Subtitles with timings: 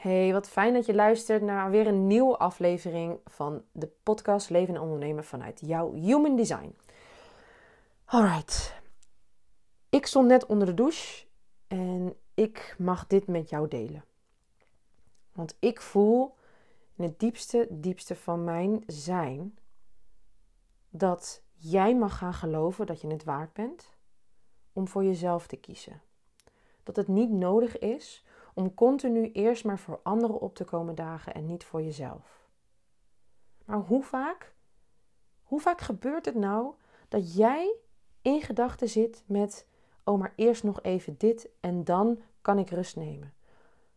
[0.00, 4.74] Hey, wat fijn dat je luistert naar weer een nieuwe aflevering van de podcast Leven
[4.74, 6.76] en Ondernemen vanuit jouw Human Design.
[8.04, 8.74] Alright.
[9.88, 11.26] Ik stond net onder de douche
[11.66, 14.04] en ik mag dit met jou delen.
[15.32, 16.34] Want ik voel
[16.96, 19.58] in het diepste, diepste van mijn zijn
[20.90, 23.96] dat jij mag gaan geloven dat je het waard bent
[24.72, 26.02] om voor jezelf te kiezen.
[26.82, 28.24] Dat het niet nodig is
[28.60, 32.48] om continu eerst maar voor anderen op te komen dagen en niet voor jezelf.
[33.64, 34.54] Maar hoe vaak,
[35.42, 36.74] hoe vaak gebeurt het nou
[37.08, 37.74] dat jij
[38.22, 39.66] in gedachten zit met,
[40.04, 43.34] oh maar eerst nog even dit en dan kan ik rust nemen.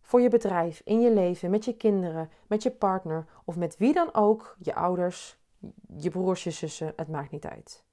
[0.00, 3.92] Voor je bedrijf, in je leven, met je kinderen, met je partner of met wie
[3.92, 5.38] dan ook, je ouders,
[5.96, 7.84] je broers, je zussen, het maakt niet uit.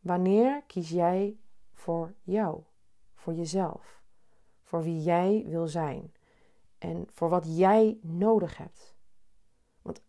[0.00, 1.38] Wanneer kies jij
[1.72, 2.62] voor jou,
[3.14, 3.96] voor jezelf,
[4.66, 6.12] voor wie jij wil zijn
[6.78, 8.94] en voor wat jij nodig hebt?
[9.82, 10.00] Want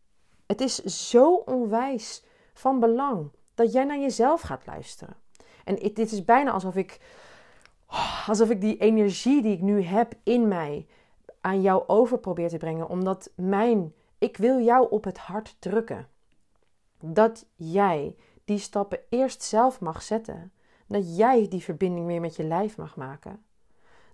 [0.46, 2.24] het is zo onwijs
[2.54, 5.16] van belang dat jij naar jezelf gaat luisteren.
[5.64, 7.00] En dit is bijna alsof ik,
[8.28, 10.88] alsof ik die energie die ik nu heb in mij
[11.42, 16.08] aan jou over probeer te brengen, omdat mijn, ik wil jou op het hart drukken.
[17.00, 20.52] Dat jij die stappen eerst zelf mag zetten.
[20.88, 23.46] Dat jij die verbinding weer met je lijf mag maken.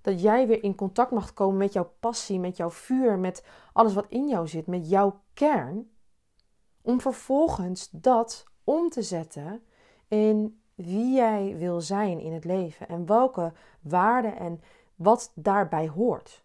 [0.04, 3.94] Dat jij weer in contact mag komen met jouw passie, met jouw vuur, met alles
[3.94, 5.92] wat in jou zit, met jouw kern.
[6.82, 9.64] Om vervolgens dat om te zetten
[10.08, 14.62] in wie jij wil zijn in het leven en welke waarden en
[14.96, 16.44] wat daarbij hoort.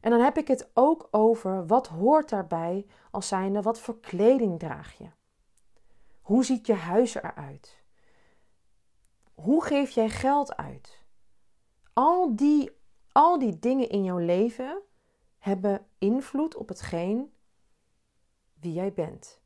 [0.00, 4.58] En dan heb ik het ook over wat hoort daarbij als zijnde wat voor kleding
[4.58, 5.06] draag je.
[6.20, 7.82] Hoe ziet je huis eruit?
[9.34, 11.04] Hoe geef jij geld uit?
[11.92, 12.75] Al die,
[13.16, 14.82] al die dingen in jouw leven
[15.38, 17.32] hebben invloed op hetgeen
[18.60, 19.40] wie jij bent.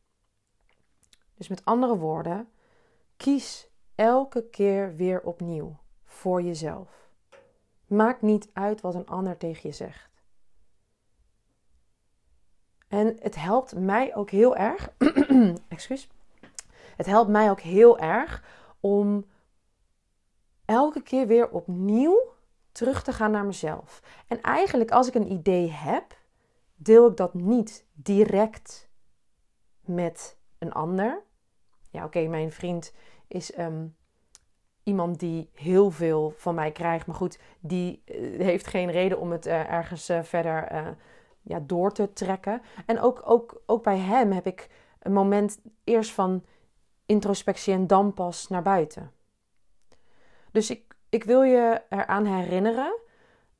[1.34, 2.48] Dus met andere woorden,
[3.16, 7.10] kies elke keer weer opnieuw voor jezelf.
[7.86, 10.10] Maakt niet uit wat een ander tegen je zegt.
[12.88, 14.92] En het helpt mij ook heel erg.
[15.68, 16.08] excuus
[16.96, 18.44] het helpt mij ook heel erg
[18.80, 19.24] om
[20.64, 22.38] elke keer weer opnieuw
[22.72, 24.02] terug te gaan naar mezelf.
[24.28, 26.18] En eigenlijk als ik een idee heb,
[26.74, 28.88] deel ik dat niet direct
[29.80, 31.22] met een ander.
[31.90, 32.92] Ja, oké, mijn vriend
[33.28, 33.86] is ehm,
[34.82, 37.06] iemand die heel veel van mij krijgt.
[37.06, 40.96] Maar goed, die eh, heeft geen reden om het uh, ergens uh, verder
[41.42, 42.62] ja, door te trekken.
[42.86, 46.44] En ook, ook, ook bij hem heb ik een moment eerst van
[47.06, 49.12] introspectie en dan pas naar buiten.
[50.52, 52.98] Dus ik, ik wil je eraan herinneren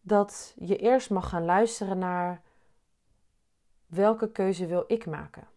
[0.00, 2.42] dat je eerst mag gaan luisteren naar
[3.86, 5.48] welke keuze wil ik maken.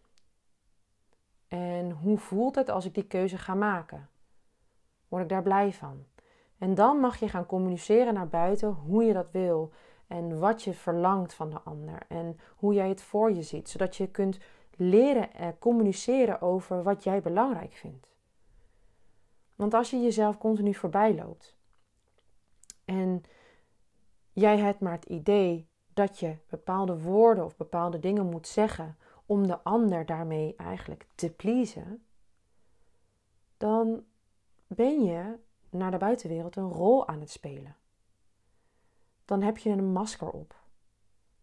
[1.48, 4.08] En hoe voelt het als ik die keuze ga maken?
[5.08, 6.04] Word ik daar blij van?
[6.58, 9.72] En dan mag je gaan communiceren naar buiten hoe je dat wil
[10.06, 13.96] en wat je verlangt van de ander en hoe jij het voor je ziet, zodat
[13.96, 14.38] je kunt
[14.76, 18.08] leren communiceren over wat jij belangrijk vindt.
[19.54, 21.56] Want als je jezelf continu voorbij loopt
[22.84, 23.22] en
[24.32, 28.96] jij hebt maar het idee dat je bepaalde woorden of bepaalde dingen moet zeggen
[29.26, 32.04] om de ander daarmee eigenlijk te pleasen,
[33.56, 34.04] dan
[34.66, 35.38] ben je
[35.70, 37.76] naar de buitenwereld een rol aan het spelen.
[39.24, 40.62] Dan heb je een masker op.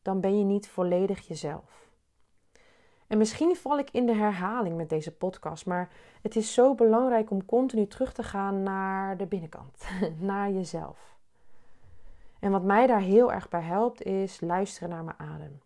[0.01, 1.89] Dan ben je niet volledig jezelf.
[3.07, 5.91] En misschien val ik in de herhaling met deze podcast, maar
[6.21, 9.87] het is zo belangrijk om continu terug te gaan naar de binnenkant,
[10.19, 11.19] naar jezelf.
[12.41, 15.61] En wat mij daar heel erg bij helpt, is luisteren naar mijn adem.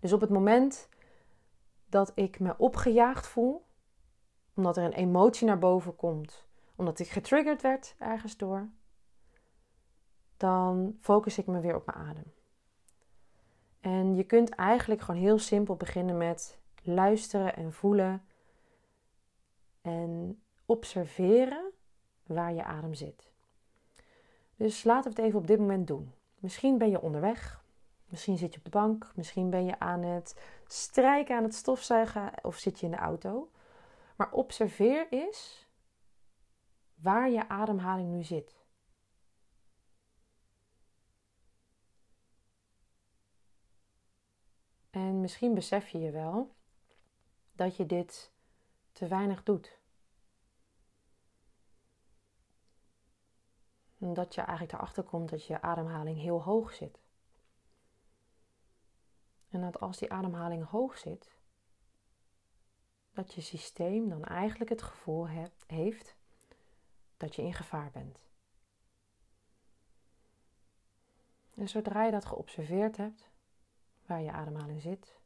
[0.00, 0.88] Dus op het moment
[1.88, 3.66] dat ik me opgejaagd voel,
[4.54, 8.68] omdat er een emotie naar boven komt, omdat ik getriggerd werd ergens door,
[10.36, 12.32] dan focus ik me weer op mijn adem.
[13.80, 18.24] En je kunt eigenlijk gewoon heel simpel beginnen met luisteren en voelen
[19.80, 21.72] en observeren
[22.26, 23.29] waar je adem zit.
[24.60, 26.14] Dus laten we het even op dit moment doen.
[26.38, 27.64] Misschien ben je onderweg,
[28.08, 32.32] misschien zit je op de bank, misschien ben je aan het strijken, aan het stofzuigen
[32.42, 33.50] of zit je in de auto.
[34.16, 35.68] Maar observeer eens
[36.94, 38.64] waar je ademhaling nu zit.
[44.90, 46.54] En misschien besef je je wel
[47.52, 48.32] dat je dit
[48.92, 49.79] te weinig doet.
[54.02, 57.00] Dat je eigenlijk erachter komt dat je ademhaling heel hoog zit.
[59.48, 61.38] En dat als die ademhaling hoog zit,
[63.12, 65.28] dat je systeem dan eigenlijk het gevoel
[65.66, 66.16] heeft
[67.16, 68.18] dat je in gevaar bent.
[71.54, 73.30] En zodra je dat geobserveerd hebt,
[74.06, 75.18] waar je ademhaling zit,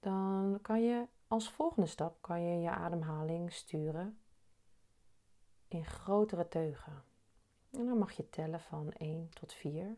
[0.00, 4.21] dan kan je als volgende stap kan je je ademhaling sturen
[5.72, 7.04] in grotere teugen.
[7.70, 9.96] En dan mag je tellen van 1 tot 4.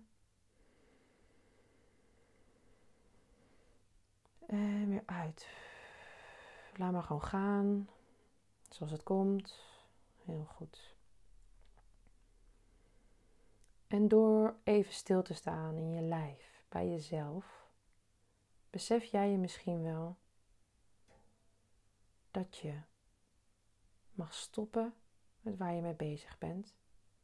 [4.47, 5.49] En weer uit.
[6.77, 7.89] Laat maar gewoon gaan.
[8.69, 9.63] Zoals het komt.
[10.25, 10.95] Heel goed.
[13.87, 17.69] En door even stil te staan in je lijf, bij jezelf,
[18.71, 20.17] besef jij je misschien wel
[22.31, 22.81] dat je
[24.13, 24.95] mag stoppen
[25.45, 26.75] met waar je mee bezig bent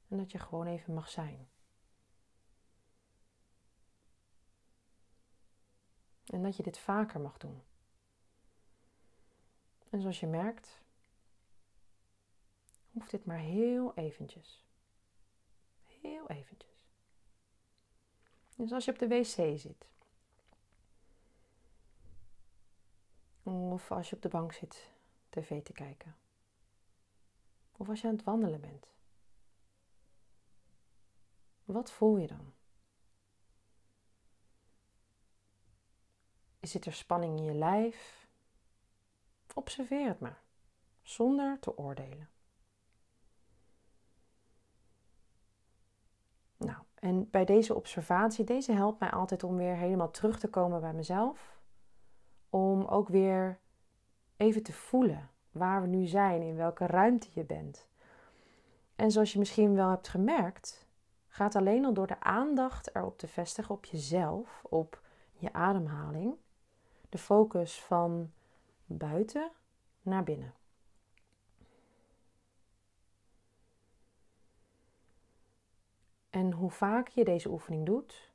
[0.09, 1.49] en dat je gewoon even mag zijn.
[6.27, 7.63] En dat je dit vaker mag doen.
[9.91, 10.83] En zoals je merkt,
[12.93, 14.65] hoeft dit maar heel eventjes.
[16.01, 16.89] Heel eventjes.
[18.57, 19.89] Dus als je op de wc zit.
[23.43, 24.91] Of als je op de bank zit
[25.29, 26.17] tv te kijken.
[27.81, 28.87] Of als je aan het wandelen bent.
[31.65, 32.53] Wat voel je dan?
[36.61, 38.29] Zit er spanning in je lijf?
[39.55, 40.43] Observeer het maar,
[41.03, 42.31] zonder te oordelen.
[46.57, 50.81] Nou, en bij deze observatie, deze helpt mij altijd om weer helemaal terug te komen
[50.81, 51.61] bij mezelf.
[52.51, 53.61] Om ook weer
[54.37, 57.89] even te voelen waar we nu zijn, in welke ruimte je bent.
[58.97, 60.87] En zoals je misschien wel hebt gemerkt,
[61.29, 65.03] gaat alleen al door de aandacht erop te vestigen op jezelf, op
[65.33, 66.35] je ademhaling,
[67.09, 68.33] de focus van
[68.85, 69.51] buiten
[70.03, 70.55] naar binnen.
[76.31, 78.33] En hoe vaker je deze oefening doet,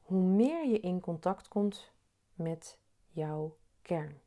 [0.00, 1.92] hoe meer je in contact komt
[2.34, 4.20] met jouw kern.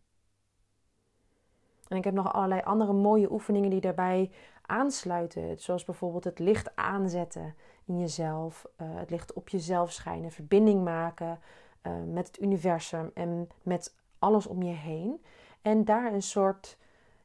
[1.87, 4.31] En ik heb nog allerlei andere mooie oefeningen die daarbij
[4.61, 5.59] aansluiten.
[5.59, 7.55] Zoals bijvoorbeeld het licht aanzetten
[7.85, 11.39] in jezelf, uh, het licht op jezelf schijnen, verbinding maken
[11.83, 15.23] uh, met het universum en met alles om je heen.
[15.61, 16.77] En daar een soort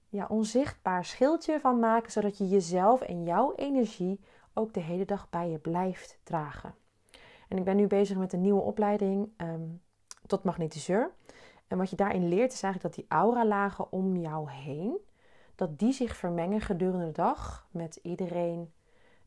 [0.09, 4.20] ja, onzichtbaar schildje van maken, zodat je jezelf en jouw energie
[4.55, 6.75] ook de hele dag bij je blijft dragen.
[7.49, 9.81] En ik ben nu bezig met een nieuwe opleiding um,
[10.26, 11.11] tot magnetiseur.
[11.73, 14.99] En wat je daarin leert is eigenlijk dat die aura-lagen om jou heen,
[15.55, 18.73] dat die zich vermengen gedurende de dag met iedereen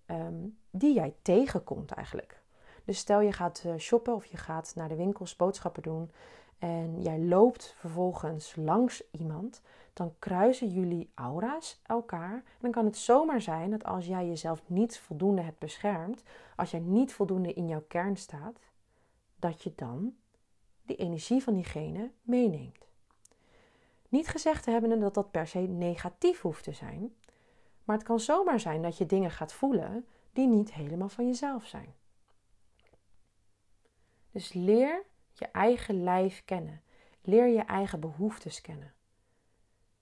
[0.05, 2.41] ehm, die jij tegenkomt eigenlijk.
[2.83, 6.11] Dus stel je gaat eh, shoppen of je gaat naar de winkels boodschappen doen
[6.59, 9.61] en jij loopt vervolgens langs iemand,
[9.93, 12.43] dan kruisen jullie aura's elkaar.
[12.59, 16.23] Dan kan het zomaar zijn dat als jij jezelf niet voldoende hebt beschermd,
[16.55, 18.59] als jij niet voldoende in jouw kern staat,
[19.35, 20.15] dat je dan
[20.85, 22.87] die energie van diegene meeneemt.
[24.09, 27.15] Niet gezegd te hebben dat dat per se negatief hoeft te zijn,
[27.83, 31.65] maar het kan zomaar zijn dat je dingen gaat voelen die niet helemaal van jezelf
[31.65, 31.95] zijn.
[34.31, 36.81] Dus leer je eigen lijf kennen.
[37.21, 38.93] Leer je eigen behoeftes kennen.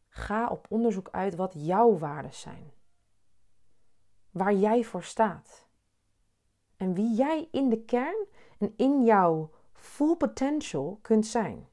[0.10, 2.72] Ga op onderzoek uit wat jouw waarden zijn.
[4.31, 5.67] Waar jij voor staat.
[6.77, 8.25] En wie jij in de kern
[8.60, 9.51] en in jouw
[9.84, 11.68] full potential kunt zijn.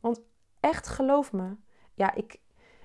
[0.00, 0.20] Want
[0.60, 1.56] echt geloof me,
[1.94, 2.40] ja, ik,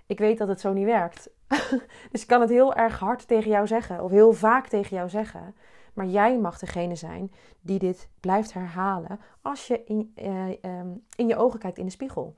[0.06, 1.30] ik weet dat het zo niet werkt.
[2.12, 5.10] dus ik kan het heel erg hard tegen jou zeggen, of heel vaak tegen jou
[5.10, 5.56] zeggen.
[5.94, 11.28] Maar jij mag degene zijn die dit blijft herhalen als je in, eh, ehm, in
[11.28, 12.36] je ogen kijkt in de spiegel.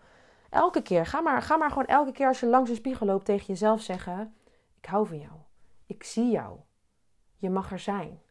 [0.50, 3.26] Elke keer, ga maar, ga maar gewoon elke keer als je langs de spiegel loopt
[3.26, 4.36] tegen jezelf zeggen:
[4.78, 5.34] Ik hou van jou.
[5.86, 6.60] Ik zie jou.
[7.38, 8.22] Je mag er zijn.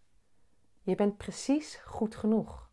[0.83, 2.64] Je bent precies goed genoeg.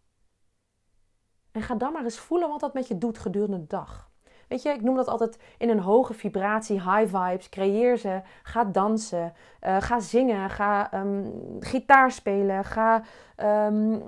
[1.52, 4.10] En ga dan maar eens voelen wat dat met je doet gedurende de dag.
[4.52, 7.50] Weet je, ik noem dat altijd in een hoge vibratie, high vibes.
[7.50, 8.22] Creëer ze.
[8.44, 9.34] Ga dansen.
[9.62, 10.50] Uh, ga zingen.
[10.50, 12.66] Ga um, gitaar spelen.
[12.66, 13.04] Ga
[13.38, 14.04] um,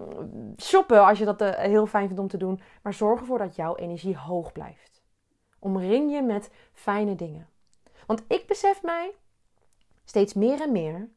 [0.58, 2.62] shoppen als je dat uh, heel fijn vindt om te doen.
[2.82, 5.02] Maar zorg ervoor dat jouw energie hoog blijft.
[5.60, 7.48] Omring je met fijne dingen.
[8.08, 9.16] Want ik besef mij
[10.06, 11.10] steeds meer en meer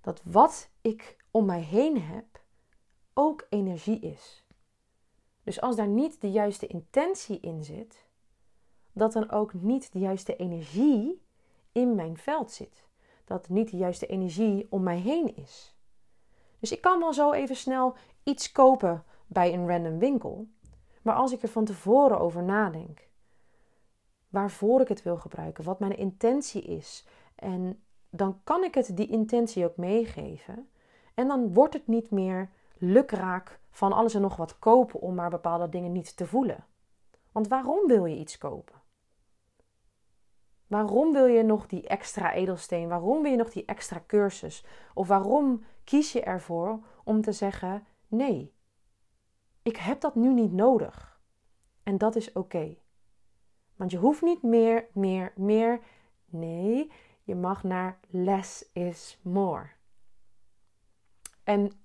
[0.00, 2.24] dat wat ik om mij heen heb
[3.14, 4.44] ook energie is.
[5.50, 8.06] Dus als daar niet de juiste intentie in zit,
[8.92, 11.22] dat dan ook niet de juiste energie
[11.72, 12.86] in mijn veld zit.
[13.24, 15.74] Dat niet de juiste energie om mij heen is.
[16.58, 20.46] Dus ik kan wel zo even snel iets kopen bij een random winkel.
[21.02, 23.08] Maar als ik er van tevoren over nadenk,
[24.28, 29.08] waarvoor ik het wil gebruiken, wat mijn intentie is, en dan kan ik het die
[29.08, 30.68] intentie ook meegeven.
[31.14, 32.50] En dan wordt het niet meer
[32.80, 36.66] lukraak van alles en nog wat kopen om maar bepaalde dingen niet te voelen.
[37.32, 38.82] Want waarom wil je iets kopen?
[40.66, 42.88] Waarom wil je nog die extra edelsteen?
[42.88, 44.64] Waarom wil je nog die extra cursus?
[44.94, 48.54] Of waarom kies je ervoor om te zeggen: nee,
[49.62, 51.20] ik heb dat nu niet nodig.
[51.82, 52.76] En dat is oké.
[53.76, 55.80] Want je hoeft niet meer, meer, meer.
[56.24, 59.70] Nee, je mag naar less is more.
[61.44, 61.79] En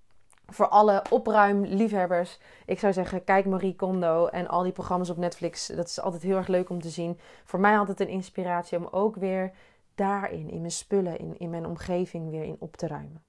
[0.47, 5.67] voor alle opruimliefhebbers, ik zou zeggen, kijk Marie Kondo en al die programma's op Netflix.
[5.67, 7.19] Dat is altijd heel erg leuk om te zien.
[7.43, 9.51] Voor mij altijd een inspiratie om ook weer
[9.95, 13.23] daarin, in mijn spullen, in, in mijn omgeving weer in op te ruimen.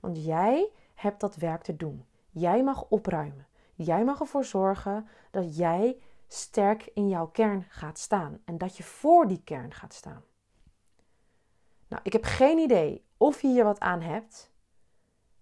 [0.00, 2.04] Want jij hebt dat werk te doen.
[2.30, 3.46] Jij mag opruimen.
[3.74, 5.96] Jij mag ervoor zorgen dat jij
[6.26, 10.22] sterk in jouw kern gaat staan en dat je voor die kern gaat staan.
[11.88, 14.49] Nou, ik heb geen idee of je hier wat aan hebt,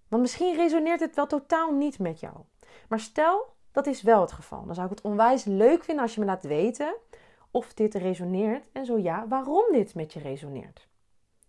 [0.09, 2.35] want misschien resoneert het wel totaal niet met jou.
[2.89, 6.15] Maar stel dat is wel het geval, dan zou ik het onwijs leuk vinden als
[6.15, 6.95] je me laat weten
[7.51, 10.89] of dit resoneert en zo ja, waarom dit met je resoneert.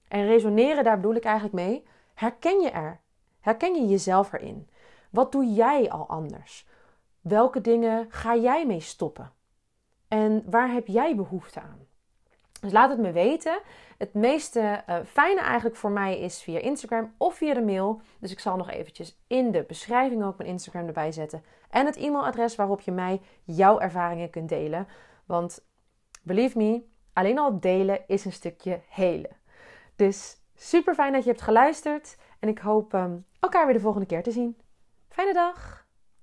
[0.08, 3.00] En resoneren, daar bedoel ik eigenlijk mee, herken je er?
[3.40, 4.70] Herken je jezelf erin?
[5.10, 6.68] Wat doe jij al anders?
[7.22, 9.32] Welke dingen ga jij mee stoppen?
[10.08, 11.88] En waar heb jij behoefte aan?
[12.62, 13.60] Dus laat het me weten.
[14.00, 18.02] Het meeste uh, fijne eigenlijk voor mij is via Instagram of via de mail.
[18.20, 21.44] Dus ik zal nog eventjes in de beschrijving ook mijn Instagram erbij zetten.
[21.70, 24.88] En het e-mailadres waarop je mij jouw ervaringen kunt delen.
[25.26, 25.66] Want
[26.24, 29.38] believe me, alleen al delen is een stukje helen.
[29.96, 32.18] Dus super fijn dat je hebt geluisterd.
[32.40, 34.58] En ik hoop um, elkaar weer de volgende keer te zien.
[35.10, 35.79] Fijne dag!